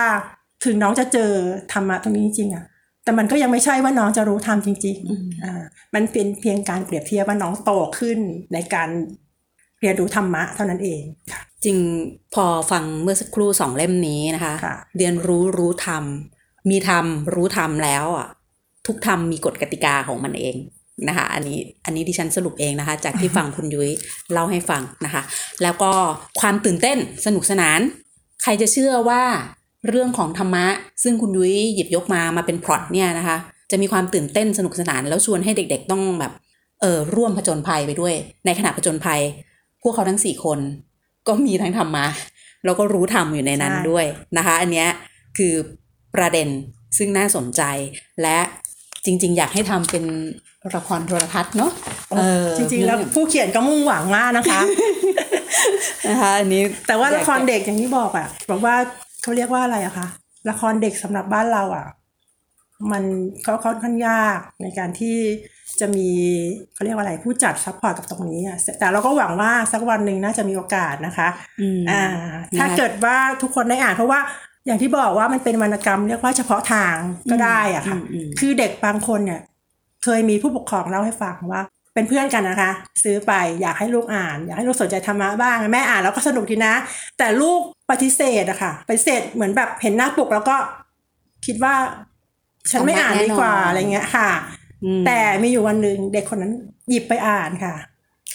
[0.65, 1.31] ถึงน้องจะเจอ
[1.73, 2.65] ธรรมะตรงนี้จริงๆอะ
[3.03, 5.63] แต่มันก็ยังไม่ใช่ว่าน้องจะรู้ธรรมจริงๆอ่า
[5.95, 8.17] มันเป็นเพียงการเปรียบเทียบว่าน้องโตขึ้น
[8.53, 8.89] ในการ
[9.81, 11.77] เรียนรู้ธรรมะเท่านั้นเองค่ะจริง
[12.35, 16.03] พอฟังเมื่อสักครู่สองเล่มนี้นะคะค่ะเรียนรู้รู้ธรรม
[16.69, 17.05] มีธรรม
[17.35, 18.27] รู้ธรรมแล้วอะ
[18.87, 20.55] ทุกธรรมมีกฎกติกาของมันเอง
[21.07, 23.89] นะคะอันนี้อันนี้ดิฉันสรุปเองนะคะ จากที่ฟังคุณยุ้ย
[24.31, 25.21] เล่าให้ฟังนะคะ
[25.63, 25.91] แล้วก็
[26.39, 27.79] ความตื่นเต้นสนุกสนาน
[28.43, 29.23] ใครจะเชื่อว่า
[29.89, 30.65] เรื่องของธรรมะ
[31.03, 33.37] ซึ่งคุณยุ้ยหยิบยกมามาเป็นพล็อตเนี่ยนะคะ
[33.71, 36.33] จะมีความตื่นเต้นสนุกสนาน แล้วชวนให้เด็กๆต้องแบบ
[36.81, 38.13] เออร่วมผจญภัยไปด้วย
[38.45, 39.21] ในขณะผจญภัย
[39.81, 40.59] พวกเขาทั้งสี่คน
[41.27, 42.05] ก็มีทั้งธรรมะ
[42.65, 44.05] แล้วก็รู้ธรรมอยู่ในนั้นด้วย
[44.37, 44.87] นะคะ อันเนี้ย
[45.37, 45.53] คือ
[46.15, 46.47] ประเด็น
[46.97, 47.61] ซึ่งน่าสนใจ
[48.21, 48.37] และ
[49.05, 50.03] จริง ๆ อยากให้ทำเป็น
[50.75, 51.71] ละครโทรทัศน์เนาะ
[52.11, 54.61] เออจริงๆแล้วผู้เขียนก็มุ่งหวังมากนะคะ
[56.07, 58.75] นะคะอันนี้แต่ว่าละครอยกจเด็กอย่างที่บอกอะบอกว่า
[59.21, 60.07] เขาเรียกว่าอะไรอะคะ
[60.49, 61.87] ละครเด็กสำหรับบ้านเราอะ
[62.91, 63.03] มัน
[63.47, 65.17] ก็ค่อนข้างยากในการที่
[65.79, 66.09] จะมี
[66.73, 71.27] เขาเรียกว่าอะไรผู้จัด support กับตรงนี้อะแต่เราก็หวังว่าสักวันหนึ่งน่าจะมีโอกาสนะคะ
[71.61, 72.03] อืมอ่า
[72.57, 74.19] ถ้านะคะเกิดว่าทุกคนได้อ่านเพราะว่า
[74.65, 76.95] อย่างที่บอกว่ามันเป็นวรรณกรรมเรียกว่าเฉพาะทาง
[77.31, 79.41] ก็ได้อะค่ะอืมอืมคือเด็กบางคนเนี่ย
[80.03, 81.61] เคยมีผู้ปกครองเล่าให้ฟังว่า
[81.93, 82.71] เป็นเพื่อนกันนะคะ
[83.03, 86.73] ซื้อไปอยากให้ลูกอ่าน อยากให้ลูกสนใจธรรมะบ้างแม่อ่านแล้วก็สนุกดีนะ
[87.17, 87.59] แต่ลูก
[87.91, 90.55] ปฏิเสธอะค่ะปฏิเสธเหมือนแบบเห็นหน้าปกแล้วก็
[91.45, 91.75] คิดว่า
[92.71, 94.29] ฉันไม่อ่านดีกว่าอะไรเงี้ยค่ะ
[94.83, 96.53] อืมแต่มีอยู่วันหนึ่งเด็กคนนั้น
[96.89, 97.75] หยิบไปอ่านค่ะ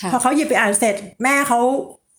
[0.01, 1.61] ค่ะ พอเขาหยิบไปอ่านเสร็จ แม่เขา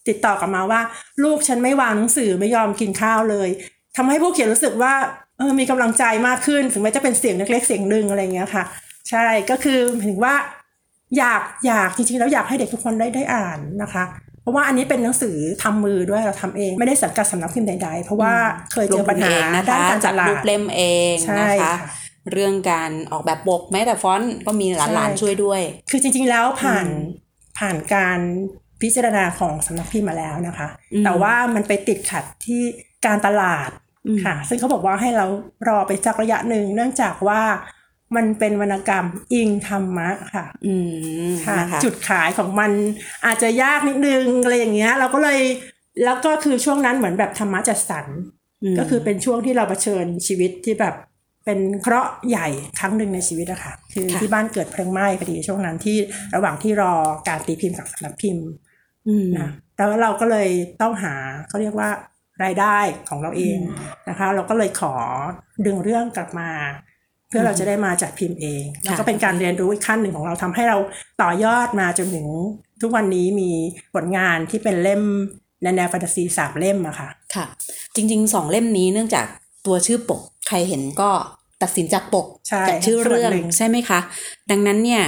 [0.07, 0.81] ติดต่อกลับมาว่า
[1.23, 3.49] ลูกฉันไม่วางหนังสือไม่ยอมกินข้าวเลย
[3.97, 4.93] ทำให้ผู้เขียนรู้สึกว่า
[5.37, 8.63] เออมีกำลังใจมากขึ้น ถึงแม้จะเป็นเสียงเล็กๆเสียงหนึ่งอะไรเงี้ยค่ะ
[9.09, 10.35] ใช่ก็คือหมายถึงว่า
[11.17, 14.03] อยากอยากจริงๆแล้วอยากให้เด็กทุกคนได้ได้อ่านนะคะ
[14.41, 18.33] เพราะว่าอันนี้เป็นหนังสือทำมือด้วยเราทำเองไม่ได้สังกัดสำนักพิมพ์ใดๆ เพราะว่า
[18.73, 21.89] เคยเจอปัญหาลงทุนเองนะคะด้านการตจัดลารูดปเล่มเองใช่นะคะค่ะ
[22.31, 28.19] เรื่องการออกแบบปกแม้แต่ฟอนต์ก็มีหลานใช่ๆช่วยด้วย คือจริง ๆ แล้วผ่านอืมผ่านการ
[28.81, 32.61] พิจารณาของสำนักพิมพ์มาแล้วนะคะอืมแต่ว่ามันไปติดขัดที่
[33.05, 33.80] การตลาดอืม
[34.23, 35.25] ค่ะ ซึ่งเขาบอกว่าให้เรา
[35.67, 37.41] รอไปสักระยะหนึ่งเนื่องจากว่า
[38.15, 40.73] มันเป็นวรรณกรรมอิงธรรมะค่ะ อื
[41.27, 42.71] มค่ะนะคะจุดขายของมัน
[43.25, 45.39] อาจจะยากนิดนึงอะไรอย่างเงี้ย เราก็เลย
[46.03, 48.07] แล้วก็คือช่วงนั้นเหมือนแบบธรรมะจัดสรรม
[48.79, 50.95] ก็คือเป็นช่วงที่เราเผชิญชีวิตที่แบบ
[51.45, 52.47] เป็นเคราะห์ใหญ่
[52.79, 55.97] ครั้งหนึ่งในชีวิตอะค่ะ คือค่ะที่บ้านเกิดเพลิงไหม้พอดีช่วงนั้นที่
[56.35, 56.93] ระหว่างที่รอ
[57.27, 58.47] การตีพิมพ์กับสำนักพิมพ์
[59.07, 60.49] อืมนะแล้วเราก็เลย
[60.81, 61.13] ต้องหา
[61.47, 61.89] เขาเรียกว่า
[62.43, 62.77] รายได้
[63.09, 63.57] ของเราเอง
[64.09, 64.93] นะคะ เราก็เลยขอ
[65.65, 66.49] ดึงเรื่องกลับมา
[67.29, 70.77] เพื่อเราจะได้มาจัดพิมพ์เองแล้วก็เป็นการเรียนรู้อีกขั้นหนึ่งของเราทำให้เรา
[71.21, 72.27] ต่อยอดมาจนถึง
[72.81, 73.49] ทุกวันนี้มี
[73.93, 75.01] ผลงานที่เป็นเล่ม
[75.63, 77.45] ในแนวแฟนตาซีสามเล่มอะค่ะ ค่ะ
[77.95, 79.27] จริงๆสองเล่มนี้เนื่องจาก
[79.65, 81.09] ตัวชื่อปก ใครเห็นก็
[81.61, 83.99] ตัดสินจากปกใช่จากชื่อเรื่องส่วนหนึ่งใช่ไหมคะ
[84.51, 85.03] ดังนั้นเนี่ย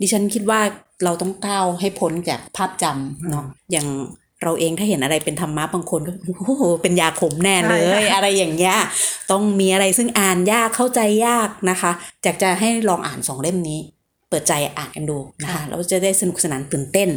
[0.00, 0.60] ดิฉันคิดว่า
[1.04, 3.86] เราต้องก้าวให้พ้นจากภาพจำเนาะอย่าง
[4.42, 6.12] เราเองถ้าเห็นอะไรเป็นธรรมะบางคนก็
[6.46, 8.76] โอ้โหเป็นยาขมแน่เลย อะไรอย่างเงี้ย
[9.30, 11.90] ต้องมีอะไรซึ่งอ่านยากเข้าใจยากนะคะ
[12.24, 13.80] อยากจะให้ลองอ่านสองเล่มนี้
[14.28, 17.08] เปิดใจอ่านกันดูนะคะเราจะได้สนุกสนานตื่นเต้น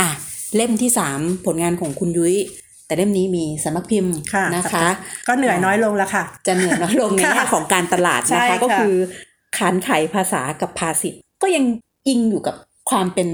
[0.00, 0.08] อะ
[0.56, 2.36] เล่มที่สามผลงานของคุณยุ้ย
[2.86, 4.88] แต่เล่มนี้มีสำนักพิมพ์ค่ะนะคะ
[5.28, 8.94] ก็เหนื่อยน้อยลงแล้วค่ะ จะเหนื่อยน้อยลงในค่ะแง่ของการตลาดใช่นะคะค่ะก็คือ
[9.56, 11.64] ขานไขภาษากับภาษิตก็ยัง
[12.08, 12.56] อิงอยู่กับ
[12.90, 13.28] ความเป็น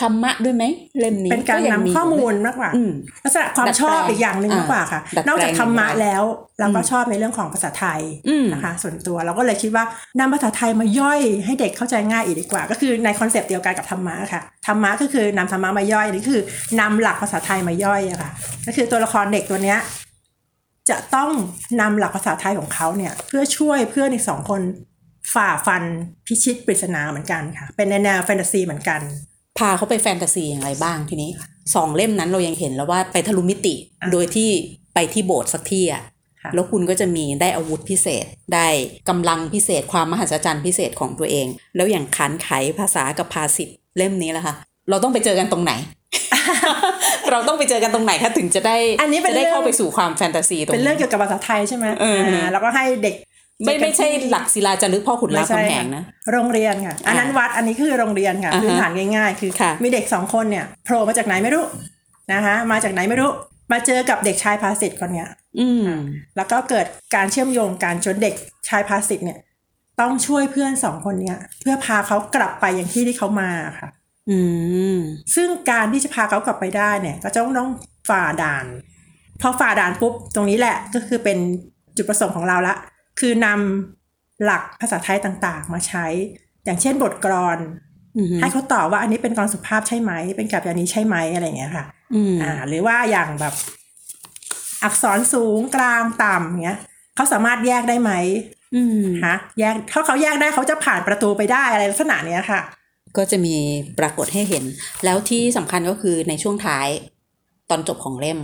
[0.00, 0.64] ธรรมะด้วยไหม
[0.98, 2.92] เล่มนี้เป็นการยังนำข้อมูลมากกว่าอืม
[3.24, 6.22] ลักษณะความดัดแปลงชอบอีกอย่างหนึ่งอ่ามมากกว่าค่ะดัดแปลงนอกจากธรรมะอย่างไรแล้ว
[6.60, 9.84] เราก็อืมชอบในเรื่องของภาษาไทยอืมนะคะ ส่วนตัวเราก็เลยคิดว่า
[10.20, 16.42] นำภาษาไทยมาย่อยให้เด็กเข้าใจง่ายอีกดีกว่า ก็คือใน concept เดียวกันกับธรรมะค่ะธรรมะก็คือนำธรรมะมาย่อยนี่คือ
[16.80, 18.30] นำหลักภาษาไทยมาย่อยอะค่ะ
[18.66, 19.78] ก็คือตัวละครเด็กตัวเนี้ย
[20.90, 21.30] จะต้อง
[21.80, 24.60] นำหลักภาษาไทยของเขาเนี่ย เพื่อช่วยเพื่อนอีกสองคน
[25.34, 25.82] ฝ่าฟัน
[26.26, 29.00] พิชิตปริศนาเหมือนกันค่ะ เป็นในแนวแฟนตาซีเหมือนกัน
[29.58, 31.30] พาเขาไปแฟนตาซีอย่างไรบ้างทีนี้
[31.74, 34.50] สองเล่มนั้นเรายังเห็นแล้วว่าไปทะลุมิติอะโดยที่
[34.94, 36.02] ไปที่โบสถ์สักที่อะ
[36.42, 38.68] ค่ะแล้วคุณก็จะมีได้อาวุธพิเศษ ได้
[39.08, 44.54] กำลังพิเศษความมหัศจรรย์พิเศษของตัวเอง แล้วอย่างขันไขภาษากับภาษิตเล่มนี้ล่ะคะ
[44.90, 45.72] เราต้องไปเจอกันตรงไหน
[47.30, 53.14] เราต้องไปเจอกันตรงไหนคะถึงจะได้อันนี้เป็นจะได้เรื่องเข้าไปสู่ความแฟนตาซีตรงเป็นเรื่องนี้เกี่ยวกับภาษาไทยใช่ไหมเอออ่าแล้วก็ให้เด็ก
[53.62, 61.64] ไม่ไม่ใช่หลักศิลาจารึกพ่อขุนรามคำแหงนะ โรงเรียนค่ะ อันนั้นวัดอันนี้คือโรงเรียนค่ะอ่าฮะพื้นฐานง่ายๆ คือค่ะมีเด็กสองคนเนี่ยโผล่มาจากไหนไม่รู้
[62.32, 63.30] นะคะมาจากไหนไม่รู้
[63.72, 65.28] มาเจอกับเด็กชายภาสิทธิ์คนเนี้ย
[65.60, 65.88] อืม
[66.36, 68.34] แล้วก็เกิดการเชื่อมโยงการจนเด็ก
[68.68, 69.38] ชายภาสิทธิ์เนี่ย
[70.00, 73.88] ต้องช่วยเพื่อนสองคนเนี้ย เพื่อพาเขากลับไปอย่างที่ที่เขามาค่ะ
[74.30, 74.38] อื
[74.96, 74.98] ม
[75.34, 77.70] ซึ่งการที่จะพาเขากลับไปได้เนี่ย ก็จะต้องต้อง
[78.08, 78.66] ฝ่าด่าน
[79.40, 81.38] พอฝ่าด่านปุ๊บตรงนี้แหละก็คือเป็น
[81.96, 82.74] จุดประสงค์ของเราละ
[83.20, 86.06] คือนำหลักภาษาไทยต่างๆ มาใช้
[86.64, 87.58] อย่างเช่นบทกลอน
[88.16, 93.54] อืมให้เขาตอบว่าอันนี้เป็นกลอนสุภาพใช่ไหม เป็นกับอย่างนี้ใช่ไหมอะไรอย่างเงี้ยค่ะอืมอ่า หรือว่าอย่างแบบ
[94.82, 96.78] อักษรสูงกลางต่ำเงี้ย
[97.14, 98.12] เขาสามารถแยกได้ไหม
[98.74, 102.60] อืมฮะแยกถ้าเขาแยกได้เขาจะผ่านประตูไปได้อะไรลักษณะเนี้ยค่ะ
[103.16, 103.56] ก็จะมี
[103.98, 104.64] ปรากฏให้เห็น
[105.04, 106.88] แล้วที่สำคัญก็คือในช่วงท้าย
[107.70, 108.38] ตอนจบของเล่ม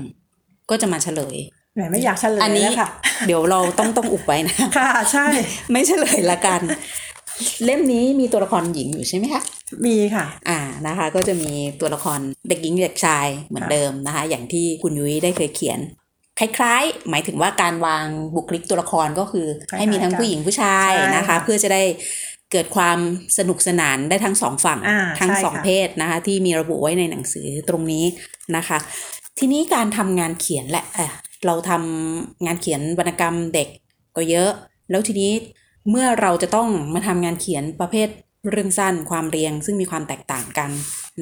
[0.71, 1.37] ก็จะมาเฉลย
[1.75, 2.89] แหมไม่อยากเฉลยอันนี้แล้วค่ะ
[3.27, 5.27] เดี๋ยวเราต้องต้องอุบไว้นะ ค่ะ ใช่
[5.71, 6.61] ไม่เฉลยละกัน
[7.65, 9.43] เล่มนี้มีตัวละครหญิงอยู่ใช่ไหมคะ
[9.87, 15.79] มีค่ะ อ่านะคะ ก็จะมีตัวละครเด็กหญิงเด็กชายเหมือนค่ะเดิมนะคะ อย่างที่คุณยุ้ยได้เคยเขียน
[16.39, 18.05] คล้ายๆ หมายถึงว่าการวาง
[18.37, 19.47] บุคลิกตัวละครก็คือ
[19.79, 21.83] ให้มีทั้งผู้หญิงผู้ชายนะคะ เพื่อจะได้
[22.53, 22.99] เกิดความ
[23.39, 28.05] สนุกสนานได้ทั้งสองฝั่งอ่าทั้งใช่สองค่ะเพศนะคะ ที่มีระบุไว้ในหนังสือตรงนี้
[28.57, 28.79] นะคะ
[29.39, 31.09] ทีนี้การทำงานเขียนแหละอะ
[31.47, 33.69] เราทำงานเขียนวรรณกรรมเด็ก
[34.17, 34.51] ก็เยอะ
[34.91, 35.33] แล้วทีนี้
[35.91, 38.09] เมื่อเราจะต้องมาทำงานเขียนประเภท
[38.51, 40.71] เรื่องสั้นความเรียง ซึ่งมีความแตกต่างกัน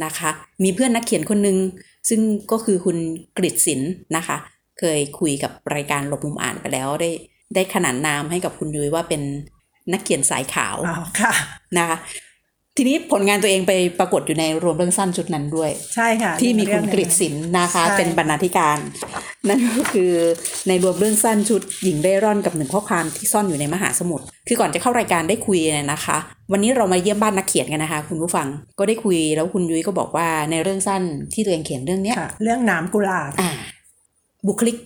[0.04, 0.30] นะคะ
[0.64, 1.58] มีเพื่อนนักเขียนคนหนึ่ง
[2.08, 2.20] ซึ่ง
[2.52, 2.96] ก็คือคุณ
[3.38, 4.36] กฤษศิลป์นะคะ
[4.78, 7.10] เคยคุยกับรายการหลบมุมอ่านไปแล้วได้
[7.54, 9.22] ได้ขนานนามให้กับคุณยุ้ยว่าเป็น
[9.92, 11.32] นักเขียนสายขาวอ๋อค่ะ
[11.78, 11.96] นะคะ
[12.80, 18.78] ทีนี้ผลงานตัวเองไปปรากฏอยู่ในรวมเรื่องสั้นชุดนั้นด้วย ใช่ค่ะ ที่มีเรื่คุองณหนึ่งกฤษศิลป์นะคะใช่เป็นบรรณาธิการ
[19.48, 20.12] นั่นก็คือ
[20.68, 26.16] ในรวมเรื่องสั้นชุดหญิงเร่ร่อนกับหนึ่งข้อความที่ซ่อนอยู่ในมหาสมุทรคือก่อนจะเข้ารายการได้คุยเนี่ยนะคะ
[26.52, 28.46] วันนี้เรามาเยี่ยมบ้านนักเขียนกันนะคะ คุณผู้ฟัง
[28.78, 33.50] ก็ได้คุยแล้วคุณยุ้ยก็บอกว่าในเรื่องสั้นที่ตัวเองเขียนเรื่องเนี้ยค่ะเรื่องหนามกุหลาบอ่า
[34.46, 34.76] บุคลิก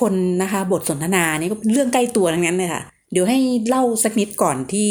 [0.00, 4.90] คนนะคะ บทสนทนานี่ก็เป็นเรื่องใกล้ตัวทั้งนั้นเลยค่ะเดี๋ยวให้เล่าสักนิดก่อนที่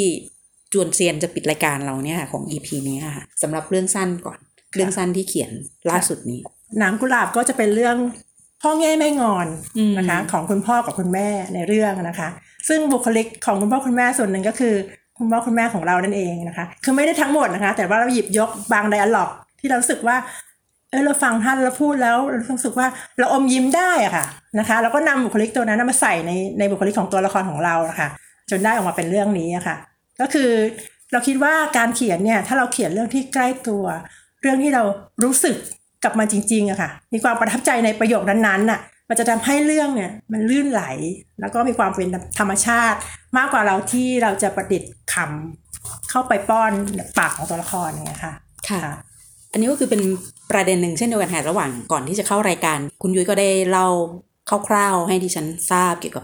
[0.73, 4.39] จวนเซียนจะปิดรายการเราเนี่ยค่ะของ EP นี้ค่ะสำหรับเรื่องสั้นก่อน
[4.75, 5.51] เรื่องสั้นที่เขียน
[5.89, 6.39] ล่าสุดนี้
[6.77, 7.97] หนามกุหลาบก็จะเป็นเรื่อง
[8.61, 12.29] พ่อแง่แม่งอนอืมนะคะของคุณพ่อกับคุณแม่ในเรื่องนะคะ
[12.69, 14.73] ซึ่งบุคลิกของคุณพ่อคุณแม่ส่วนหนึ่งก็คือ
[15.19, 20.15] คุณพ่อคุณแม่ของเรานั่นเองนะคะ คือไม่ได้ทั้งหมดนะคะ แต่ว่าเราหยิบยกบางไดอะล็อก ที่เรารู้สึกว่า
[20.89, 22.87] เออเราฟังท่านเราพูดแล้วเรารู้สึกว่า
[23.19, 24.25] เราอมยิ้มได้อะค่ะ
[24.59, 28.07] นะคะแล้วก็นำบุคลิกตัวนั้นมาใส่ในในบุคลิกของตัวละครของเรานะคะ
[28.49, 29.75] จนได้ออกมาเป็นเรื่องนี้อะค่ะ
[30.21, 30.51] ก็คือ
[31.11, 33.83] เราคิดว่าการเขียนเนี่ยถ้าเราเขียนเรื่องที่ใกล้ตัว
[34.41, 34.83] เรื่องที่เรา
[35.23, 35.55] รู้สึก
[36.03, 40.83] กับมันจริงๆอะค่ะ มีความประทับใจในประโยคนั้นๆน่ะมันจะทำให้เรื่องเนี่ยมันลื่นไหล
[41.41, 42.07] แล้วก็มีความเป็น
[42.39, 42.97] ธรรมชาติ
[43.37, 46.71] มากกว่าเราที่เราจะประดิษฐ์คำเข้าไปป้อน
[47.19, 48.33] ปากของตัวละครเงี้ยค่ะ
[48.69, 48.81] ค่ะ
[49.51, 50.01] อันนี้ก็คือเป็น
[50.51, 53.87] ประเด็นหนึ่งเช่นเดียวกันค่ะระหว่างก่อนที่จะเข้ารายการ คุณยุ้ยก็ได้เล่า
[54.67, 56.23] คร่าวๆให้ดิฉันทราบเกี่ยวกับ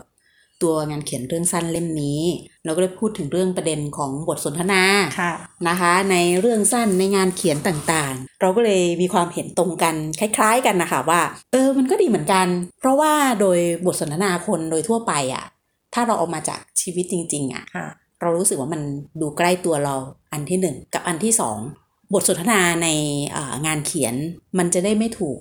[0.64, 2.22] ตัวงานเขียนเรื่องสั้นเล่มนี้
[2.66, 4.84] เราก็ได้พูดถึงเรื่องประเด็นของบทสนทนา
[5.20, 5.34] ค่ะ
[5.68, 12.48] นะคะ ในเรื่องสั้นในงานเขียนต่างๆ เราก็เลยมีความเห็นตรงกันคล้าย ๆ กันนะคะว่า เออมันก็ดีเหมือนกัน
[12.80, 15.46] เพราะว่าโดยบทสนทนาคนโดยทั่วไปอะ
[15.94, 17.88] ถ้าเราเอามาจากชีวิตจริง ๆอะค่ะ
[18.22, 18.82] เรารู้สึกว่ามัน
[19.22, 19.96] ดูใกล้ตัวเรา
[20.32, 21.58] อันที่หนึ่งกับอันที่สอง
[22.14, 22.88] บทสนทนาใน
[23.36, 24.16] อ่างานเขียน
[24.58, 25.38] มันจะได้ไม่ถูก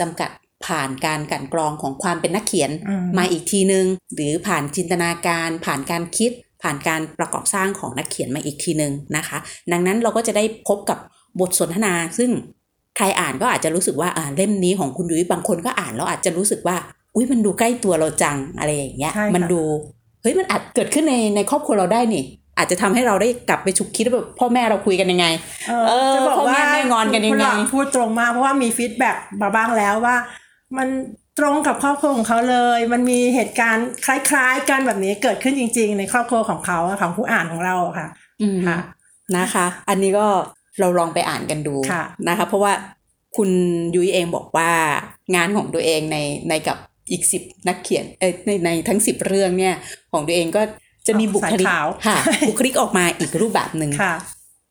[0.00, 0.30] จำกัด
[0.66, 9.38] ผ่านการกลันกรองของความเป็นนักเขียนอืมมาอีกทีนึง หรือผ่านจินตนาการ ผ่านการคิด ผ่านการประกอบสร้างของนักเขียนมาอีกทีนึงนะคะ
[9.72, 10.98] ดังนั้นเราก็จะได้พบกับ
[11.40, 12.30] บทสนทนาซึ่ง
[12.96, 16.76] ใครอ่านก็อาจจะรู้สึกว่าอ่าเล่มนี้ของคุณยุ้ยบางคนก็อ่านแล้วอาจจะรู้สึกว่า
[17.14, 19.62] อุ้ยมันดูใกล้ตัวเราจังอะไรอย่างเงี้ยใช่ค่ะมันดู
[20.22, 22.24] เฮ้ยมันอาจเกิดขึ้นในในครอบครัวเราได้นี่
[22.58, 25.26] อาจจะทำให้เราได้กลับไปฉุกคิดว่าแบบพ่อแม่เราคุยกันยังไง
[25.68, 30.16] เอเอออจะบอกพ่อว่าแม่แม่งอนกันยังไงคุณหลังพูดตรงมากเพราะว่ามี feedback มาบ้างแล้วว่า
[30.78, 30.88] มัน
[31.38, 38.08] ตรงกับครอบครัวของเขาเลย มันมีเหตุการณ์คล้ายๆ กันแบบนี้เกิดขึ้นจริง ๆ ในครอบครัวของเขาอะของผู้อ่านของเราอะค่ะ
[38.42, 38.78] อืมค่ะ
[39.36, 40.26] นะคะ อันนี้ก็
[40.80, 42.72] เราลองไปอ่านกันดูค่ะนะคะ เพราะว่า
[43.36, 43.50] คุณ
[43.94, 44.70] ยุ้ยเองบอกว่า
[45.36, 46.78] งานของตัวเองในในกับ
[47.10, 49.74] อีกสิบนักเขียนเอ้ยในในทั้งสิบเรื่องเนี่ย
[50.12, 50.62] ของตัวเองก็
[51.06, 54.14] จะมีบุคลิกสายขาวค่ะใช่บุคลิกออกมาอีกรูปแบบหนึ่งค่ะ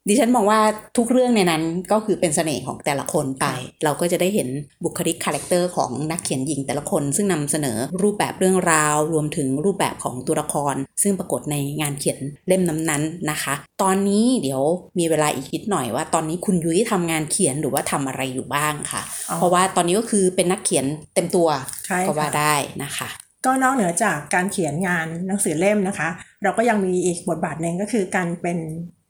[0.10, 0.60] ดิฉันมองว่า
[0.98, 3.46] ทุกเรื่องในนั้นก็คือเป็นเสน่ห์ของแต่ละคนไป
[3.84, 4.50] เราก็จะได้เห็น
[4.84, 14.62] บุคลิก character ของนักเขียนหญิงแต่ละคน ซึ่งนำเสนอรูปแบบเรื่องราว รวมถึงรูปแบบของตัวละคร ซึ่งปรากฏในงานเขียนเล่มนั้นๆนะคะ ตอนนี้เดี๋ยว
[15.00, 20.86] มีเวลาอีกนิดหน่อยว่า ตอนนี้คุณยุ้ยทำงานเขียนหรือว่าทำอะไรอยู่บ้างค่ะอ๋อเพราะว่าตอนนี้ก็คือเป็นนักเขียน
[21.16, 21.48] เต็มตัว
[21.88, 23.10] ใช่ค่ะก็ว่าได้นะคะ
[23.46, 26.10] ก็นอกเหนือจากการเขียนงานหนังสือเล่มนะคะ
[26.44, 28.58] เราก็ยังมีอีกบทบาทหนึ่งก็คือการเป็น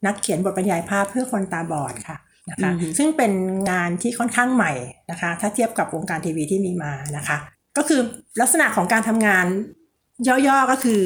[0.06, 2.18] นักเขียนบทบรรยายภาพเพื่อคนตาบอดค่ะ
[2.50, 3.32] นะคะอือฮึซึ่งเป็น
[3.72, 4.74] งานที่ค่อนข้างใหม่
[5.12, 7.38] นะคะ ถ้าเทียบกับวงการทีวีที่มีมานะคะ
[7.78, 8.02] ก็คือ
[8.42, 9.46] ลักษณะของการทำงาน
[10.48, 11.00] ย่อๆก็คือ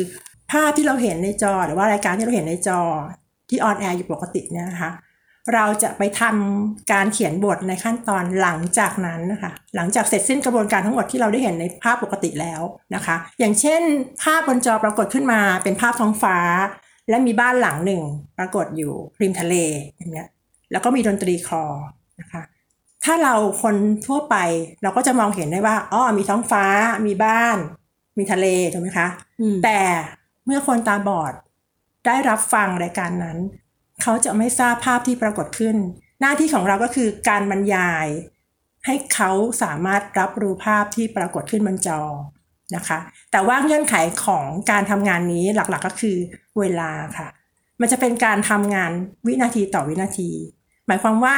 [0.52, 2.82] ภาพที่เราเห็นในจอหรือว่ารายการที่เราเห็นในจอ
[3.50, 4.92] ที่ on air อยู่ปกติเนี่ยนะคะ
[5.54, 12.62] เราจะไปทำการเขียนบทในขั้นตอนหลังจากนั้นนะคะหลังจากเสร็จสิ้นกระบวนการทั้งหมดที่เราได้เห็นในภาพปกติแล้ว
[12.96, 13.82] นะคะ อย่างเช่น
[14.24, 16.38] ภาพบนจอปรากฏขึ้นมาเป็นภาพท้องฟ้า
[17.10, 18.02] และมีบ้านหลังหนึ่ง
[18.38, 19.56] ปรากฏอยู่ริมทะเล
[19.98, 20.28] อย่างเงี้ย
[20.72, 21.66] แล้วก็มีดนตรีคลอ
[22.20, 22.44] นะคะ
[23.04, 23.76] ถ้าเราคน
[24.08, 24.36] ทั่วไป
[24.84, 26.66] เราก็จะมองเห็นได้ว่าอ๋อมีท้องฟ้า
[27.06, 27.58] มีบ้าน
[28.18, 29.08] มีทะเลถูกไหมคะ
[29.42, 29.80] อืมแต่
[30.46, 31.34] เมื่อคนตาบอด
[32.06, 33.38] ได้รับฟังรายการนั้น
[34.02, 35.76] เขาจะไม่ทราบภาพที่ปรากฏขึ้น
[36.22, 38.08] หน้าที่ของเราก็คือการบรรยาย
[38.86, 39.32] ให้เขา
[39.64, 42.02] สามารถรับรู้ภาพที่ปรากฏขึ้นบนจอ
[42.76, 43.00] นะคะ
[43.32, 46.18] แต่ว่าเงื่อนไขของการทำงานนี้หลักๆก็คือ
[46.60, 47.28] เวลาค่ะ
[47.82, 48.92] มันจะเป็นการทำงาน
[49.28, 50.30] วินาทีต่อวินาที
[50.88, 51.36] หมายความว่า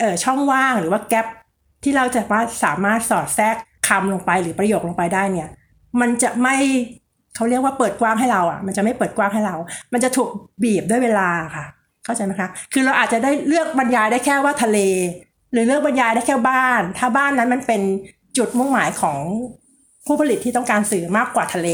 [0.00, 1.26] เออช่องว่างหรือว่าแกลบ
[1.82, 3.56] ที่เราจะว่าสามารถสอดแทรก
[3.88, 5.48] คำลงไปหรือประโยคลงไปได้เนี่ย
[6.00, 6.56] มันจะไม่
[7.34, 9.56] เขาเรียกว่าเปิดกว้างให้เราอะ มันจะไม่เปิดกว้างให้เรา
[9.92, 10.28] มันจะถูก
[10.62, 11.66] บีบด้วยเวลาค่ะ
[12.04, 14.78] เข้าใจไหมคะ คือเราอาจจะได้เลือกบรรยายได้แค่ว่าทะเล
[15.52, 17.82] หรือเลือกบรรยายได้แค่บ้าน ถ้าบ้านนั้นมันเป็น
[18.36, 19.18] จุดมุ่งหมายของ
[20.06, 21.68] ผู้ผลิตที่ต้องการสื่อมากกว่าทะเล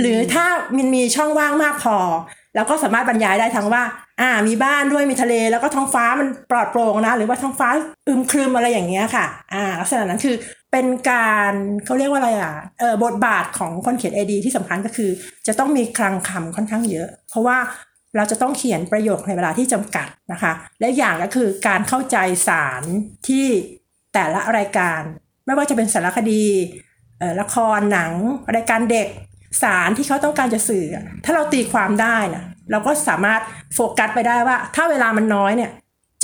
[0.00, 1.96] หรือถ้ามันมีช่องว่างมากพอ
[2.54, 3.82] แล้วก็สามารถบรรยายได้ทั้งว่า
[4.20, 7.68] อ่า มีบ้านด้วยมีทะเล แล้วก็ท้องฟ้ามันปลอดโปร่งนะ หรือว่าท้องฟ้า
[8.08, 10.36] อึมครึมอะไรอย่างเงี้ยค่ะ อ่า ลักษณะนั้นคือ
[10.72, 11.52] เป็นการ
[11.84, 15.10] เขาเรียกว่าอะไรอะเออบทบาทของคนเขียนเอดีที่สำคัญก็คือ
[15.46, 17.58] จะต้องมีคลังคำค่อนข้างเยอะ เพราะว่า
[18.16, 22.16] เราจะต้องเขียนประโยคในเวลาที่จำกัดนะคะ และอย่างก็คือการเข้าใจ
[22.48, 22.82] สาร
[23.28, 23.46] ที่
[24.14, 25.00] แต่ละรายการ
[25.46, 26.44] ไม่ว่าจะเป็นสารคดี
[27.40, 28.12] ละครหนัง
[28.56, 29.08] รายการเด็ก
[29.62, 33.40] สารที่เขาต้องการจะสื่ออะถ้าเราตีความได้นะเราก็สามารถ
[33.74, 35.70] โฟกัสไปได้ว่า ถ้าเวลามันน้อยเนี่ย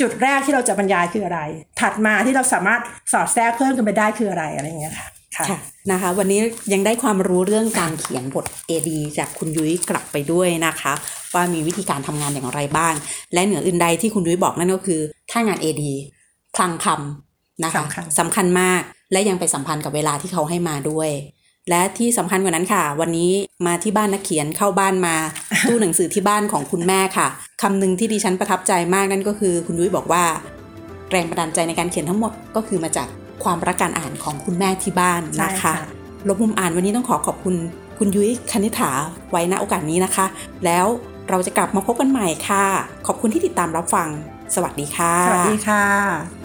[0.01, 1.39] จุดแรกที่เราจะบรรยายคืออะไร
[1.79, 2.81] ถัดมาที่เราสามารถ
[3.11, 5.59] สอดแทรกเพิ่มกันไปได้คืออะไรอะไรอย่างเงี้ยค่ะค่ะค่ะ
[5.91, 6.39] นะคะ วันนี้
[6.73, 10.93] ยังได้ความรู้เรื่องการเขียนบท AD จากคุณยุ้ยกลับไปด้วยนะคะ
[11.33, 12.93] ว่ามีวิธีการทำงานอย่างไรบ้าง
[13.33, 15.83] และเหนืออื่นใดที่คุณยุ้ยบอกนั่นก็คือ ถ้างาน AD
[16.55, 21.09] คลังคำนะคะสำคัญสำคัญมาก และยังไปสัมพันธ์กับเวลาที่เขาให้มาด้วย
[21.69, 23.31] และที่สำคัญกว่านั้นค่ะ วันนี้
[23.65, 25.15] มาที่บ้านนักเขียนเข้าบ้านมา
[25.67, 27.27] ตู้หนังสือที่บ้านของคุณแม่ค่ะ
[27.61, 30.23] คำหนึ่งที่ดิฉันประทับใจมากนั่นก็คือ คุณยุ้ยบอกว่า
[31.11, 33.07] แรงบันดาลใจในการเขียนทั้งหมดก็คือมาจาก
[33.43, 35.75] ความรักการอ่านของคุณแม่ที่บ้านใช่นะคะค่ะ
[36.27, 37.55] ลบมุมอ่านวันนี้ต้องขอขอบคุณ
[37.99, 38.91] คุณยุ้ยคณิษฐา
[39.31, 40.25] ไว้ณโอกาสนี้นะคะ
[40.65, 40.85] แล้ว
[41.29, 42.65] เราจะกลับมาพบกันใหม่ค่ะ
[43.07, 44.09] ขอบคุณที่ติดตามรับฟัง
[44.55, 46.44] สวัสดีค่ะ สวัสดีค่ะ